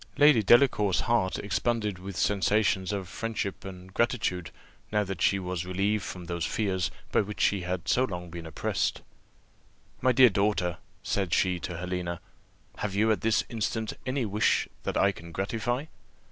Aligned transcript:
Lady 0.17 0.41
Delacour's 0.41 1.01
heart 1.01 1.37
expanded 1.37 1.99
with 1.99 2.15
the 2.15 2.21
sensations 2.21 2.91
of 2.91 3.07
friendship 3.07 3.63
and 3.63 3.93
gratitude, 3.93 4.49
now 4.91 5.03
that 5.03 5.21
she 5.21 5.37
was 5.37 5.63
relieved 5.63 6.01
from 6.03 6.25
those 6.25 6.43
fears 6.43 6.89
by 7.11 7.21
which 7.21 7.39
she 7.39 7.61
had 7.61 7.87
so 7.87 8.03
long 8.05 8.31
been 8.31 8.47
oppressed. 8.47 9.03
"My 10.01 10.11
dear 10.11 10.29
daughter," 10.31 10.79
said 11.03 11.35
she 11.35 11.59
to 11.59 11.77
Helena, 11.77 12.19
"have 12.77 12.95
you 12.95 13.11
at 13.11 13.21
this 13.21 13.43
instant 13.47 13.93
any 14.07 14.25
wish 14.25 14.67
that 14.85 14.97
I 14.97 15.11
can 15.11 15.31
gratify? 15.31 15.85